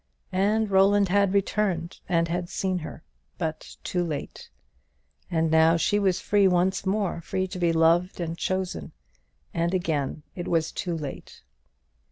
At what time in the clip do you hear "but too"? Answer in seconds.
3.37-4.03